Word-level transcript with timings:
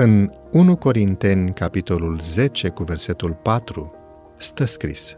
În 0.00 0.32
1 0.52 0.76
Corinteni, 0.76 1.52
capitolul 1.52 2.18
10, 2.20 2.68
cu 2.68 2.82
versetul 2.82 3.38
4, 3.42 3.92
stă 4.36 4.64
scris 4.64 5.16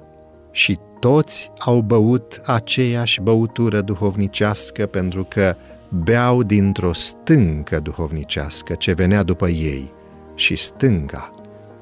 Și 0.50 0.78
toți 1.00 1.50
au 1.58 1.80
băut 1.80 2.40
aceeași 2.44 3.20
băutură 3.20 3.80
duhovnicească 3.80 4.86
pentru 4.86 5.26
că 5.28 5.54
beau 5.88 6.42
dintr-o 6.42 6.92
stâncă 6.92 7.80
duhovnicească 7.80 8.74
ce 8.74 8.92
venea 8.92 9.22
după 9.22 9.48
ei 9.48 9.92
și 10.34 10.56
stânga 10.56 11.34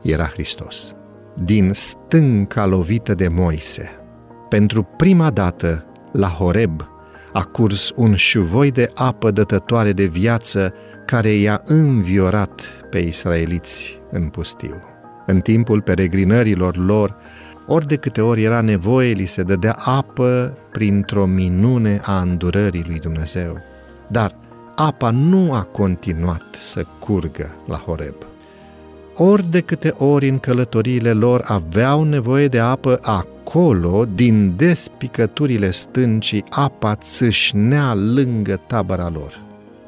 era 0.02 0.24
Hristos. 0.24 0.94
Din 1.34 1.72
stânca 1.72 2.66
lovită 2.66 3.14
de 3.14 3.28
Moise, 3.28 3.90
pentru 4.48 4.82
prima 4.82 5.30
dată 5.30 5.84
la 6.12 6.28
Horeb 6.28 6.82
a 7.38 7.44
curs 7.44 7.92
un 7.96 8.14
șuvoi 8.14 8.70
de 8.70 8.90
apă 8.94 9.30
dătătoare 9.30 9.92
de 9.92 10.04
viață 10.04 10.74
care 11.06 11.30
i-a 11.30 11.60
înviorat 11.64 12.62
pe 12.90 12.98
israeliți 12.98 14.00
în 14.10 14.28
pustiu. 14.28 14.74
În 15.26 15.40
timpul 15.40 15.80
peregrinărilor 15.80 16.76
lor, 16.76 17.16
ori 17.66 17.86
de 17.86 17.96
câte 17.96 18.20
ori 18.20 18.42
era 18.42 18.60
nevoie, 18.60 19.12
li 19.12 19.26
se 19.26 19.42
dădea 19.42 19.76
apă 19.84 20.58
printr-o 20.72 21.26
minune 21.26 22.00
a 22.04 22.20
îndurării 22.20 22.84
lui 22.86 22.98
Dumnezeu. 22.98 23.58
Dar 24.08 24.34
apa 24.74 25.10
nu 25.10 25.52
a 25.52 25.62
continuat 25.62 26.44
să 26.58 26.86
curgă 26.98 27.54
la 27.66 27.76
Horeb. 27.76 28.14
Ori 29.14 29.50
de 29.50 29.60
câte 29.60 29.94
ori 29.96 30.28
în 30.28 30.38
călătoriile 30.38 31.12
lor 31.12 31.44
aveau 31.46 32.04
nevoie 32.04 32.48
de 32.48 32.58
apă 32.58 32.98
acolo, 33.48 34.04
din 34.04 34.56
despicăturile 34.56 35.70
stâncii, 35.70 36.44
apa 36.50 36.94
țâșnea 36.94 37.94
lângă 37.94 38.60
tabăra 38.66 39.08
lor. 39.08 39.40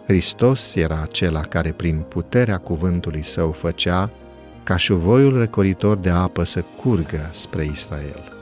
Hristos 0.06 0.74
era 0.74 1.00
acela 1.02 1.40
care 1.40 1.72
prin 1.72 2.04
puterea 2.08 2.58
cuvântului 2.58 3.24
său 3.24 3.52
făcea 3.52 4.10
ca 4.62 4.76
șuvoiul 4.76 5.38
răcoritor 5.38 5.96
de 5.96 6.10
apă 6.10 6.44
să 6.44 6.64
curgă 6.82 7.30
spre 7.32 7.64
Israel. 7.64 8.32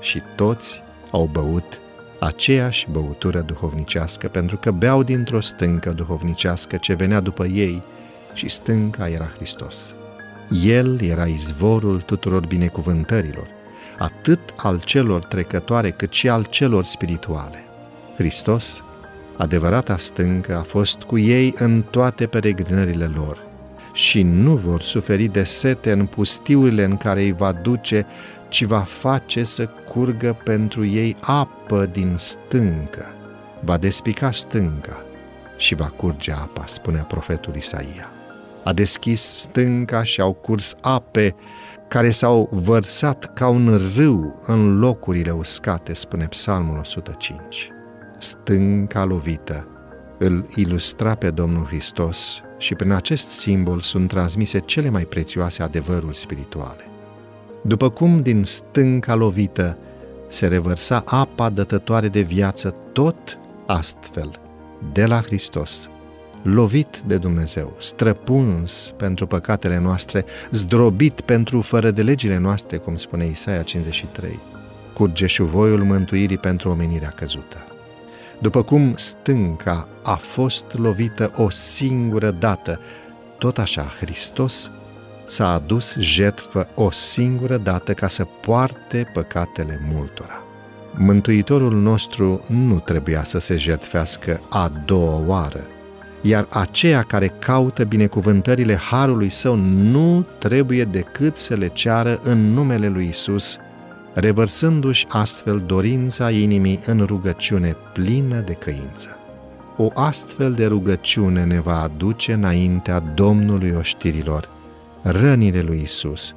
Și 0.00 0.22
toți 0.36 0.82
au 1.10 1.28
băut 1.32 1.80
aceeași 2.20 2.86
băutură 2.90 3.40
duhovnicească, 3.40 4.28
pentru 4.28 4.56
că 4.56 4.70
beau 4.70 5.02
dintr-o 5.02 5.40
stâncă 5.40 5.90
duhovnicească 5.90 6.76
ce 6.76 6.94
venea 6.94 7.20
după 7.20 7.44
ei 7.44 7.82
și 8.32 8.48
stânca 8.48 9.08
era 9.08 9.30
Hristos. 9.36 9.94
El 10.64 11.00
era 11.02 11.26
izvorul 11.26 12.00
tuturor 12.00 12.46
binecuvântărilor, 12.46 13.46
atât 13.98 14.40
al 14.56 14.80
celor 14.80 15.24
trecătoare 15.24 15.90
cât 15.90 16.12
și 16.12 16.28
al 16.28 16.46
celor 16.50 16.84
spirituale. 16.84 17.64
Hristos, 18.16 18.82
adevărata 19.36 19.96
stâncă, 19.96 20.56
a 20.56 20.62
fost 20.62 21.02
cu 21.02 21.18
ei 21.18 21.54
în 21.58 21.82
toate 21.90 22.26
peregrinările 22.26 23.10
lor 23.14 23.42
și 23.92 24.22
nu 24.22 24.56
vor 24.56 24.80
suferi 24.80 25.26
de 25.26 25.42
sete 25.42 25.92
în 25.92 26.06
pustiurile 26.06 26.84
în 26.84 26.96
care 26.96 27.22
îi 27.22 27.32
va 27.32 27.52
duce 27.52 28.06
ci 28.48 28.62
va 28.62 28.80
face 28.80 29.42
să 29.42 29.66
curgă 29.66 30.36
pentru 30.44 30.84
ei 30.84 31.16
apă 31.20 31.86
din 31.86 32.14
stâncă. 32.16 33.14
Va 33.60 33.76
despica 33.76 34.30
stânca 34.30 35.02
și 35.56 35.74
va 35.74 35.86
curge 35.86 36.32
apa, 36.32 36.64
spunea 36.66 37.02
profetul 37.02 37.54
Isaia. 37.56 38.10
A 38.64 38.72
deschis 38.72 39.22
stânca 39.22 40.02
și 40.02 40.20
au 40.20 40.32
curs 40.32 40.74
ape 40.80 41.34
care 41.88 42.10
s-au 42.10 42.48
vărsat 42.52 43.32
ca 43.34 43.48
un 43.48 43.80
râu 43.96 44.40
în 44.46 44.78
locurile 44.78 45.30
uscate, 45.30 45.94
spune 45.94 46.26
Psalmul 46.26 46.78
105. 46.78 47.70
Stânca 48.18 49.04
lovită 49.04 49.68
îl 50.18 50.46
ilustra 50.54 51.14
pe 51.14 51.30
Domnul 51.30 51.64
Hristos 51.64 52.42
și 52.58 52.74
prin 52.74 52.90
acest 52.90 53.28
simbol 53.28 53.80
sunt 53.80 54.08
transmise 54.08 54.58
cele 54.58 54.88
mai 54.88 55.04
prețioase 55.04 55.62
adevăruri 55.62 56.16
spirituale. 56.16 56.84
După 57.62 57.90
cum 57.90 58.22
din 58.22 58.42
stânca 58.42 59.14
lovită 59.14 59.78
se 60.28 60.46
revărsa 60.46 61.02
apa 61.06 61.50
dătătoare 61.50 62.08
de 62.08 62.20
viață, 62.20 62.74
tot 62.92 63.38
astfel, 63.66 64.30
de 64.92 65.06
la 65.06 65.20
Hristos, 65.20 65.88
lovit 66.44 67.02
de 67.06 67.16
Dumnezeu, 67.16 67.74
străpuns 67.78 68.92
pentru 68.96 69.26
păcatele 69.26 69.78
noastre, 69.78 70.24
zdrobit 70.50 71.20
pentru 71.20 71.60
fără 71.60 71.90
de 71.90 72.02
legile 72.02 72.38
noastre, 72.38 72.76
cum 72.76 72.96
spune 72.96 73.26
Isaia 73.26 73.62
53, 73.62 74.38
curge 74.94 75.26
șuvoiul 75.26 75.84
mântuirii 75.84 76.38
pentru 76.38 76.70
omenirea 76.70 77.08
căzută. 77.08 77.66
După 78.40 78.62
cum 78.62 78.92
stânca 78.96 79.88
a 80.02 80.14
fost 80.14 80.64
lovită 80.72 81.30
o 81.36 81.50
singură 81.50 82.30
dată, 82.30 82.80
tot 83.38 83.58
așa 83.58 83.82
Hristos 84.00 84.70
s-a 85.24 85.52
adus 85.52 85.96
jertfă 85.98 86.68
o 86.74 86.90
singură 86.90 87.56
dată 87.56 87.92
ca 87.92 88.08
să 88.08 88.24
poarte 88.24 89.10
păcatele 89.12 89.80
multora. 89.92 90.44
Mântuitorul 90.96 91.72
nostru 91.72 92.44
nu 92.46 92.78
trebuia 92.78 93.24
să 93.24 93.38
se 93.38 93.56
jertfească 93.56 94.40
a 94.48 94.72
doua 94.84 95.22
oară, 95.26 95.66
iar 96.26 96.46
aceia 96.50 97.02
care 97.02 97.26
caută 97.38 97.84
binecuvântările 97.84 98.74
Harului 98.74 99.28
Său 99.28 99.54
nu 99.56 100.26
trebuie 100.38 100.84
decât 100.84 101.36
să 101.36 101.54
le 101.54 101.68
ceară 101.68 102.18
în 102.22 102.52
numele 102.52 102.88
lui 102.88 103.06
Isus, 103.06 103.56
revărsându-și 104.14 105.06
astfel 105.08 105.62
dorința 105.66 106.30
inimii 106.30 106.80
în 106.86 107.04
rugăciune 107.06 107.76
plină 107.92 108.40
de 108.40 108.52
căință. 108.52 109.18
O 109.76 109.90
astfel 109.94 110.52
de 110.52 110.66
rugăciune 110.66 111.44
ne 111.44 111.60
va 111.60 111.82
aduce 111.82 112.32
înaintea 112.32 113.00
Domnului 113.00 113.74
oștirilor, 113.78 114.48
rănile 115.02 115.60
lui 115.60 115.80
Isus 115.82 116.34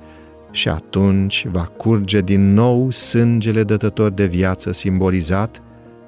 și 0.51 0.69
atunci 0.69 1.45
va 1.51 1.71
curge 1.77 2.21
din 2.21 2.53
nou 2.53 2.91
sângele 2.91 3.63
dătător 3.63 4.09
de 4.09 4.25
viață 4.25 4.71
simbolizat 4.71 5.61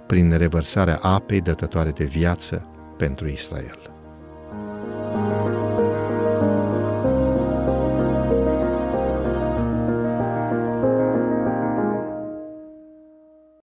prin 0.08 0.34
revărsarea 0.38 1.00
apei 1.02 1.42
dătătoare 1.42 1.90
de 1.90 2.04
viață 2.04 2.64
pentru 3.00 3.28
Israel. 3.28 3.89